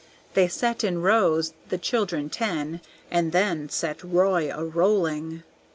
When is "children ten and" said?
1.77-3.31